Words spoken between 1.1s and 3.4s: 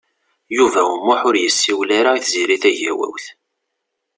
ur yessiwel ara i Tiziri Tagawawt.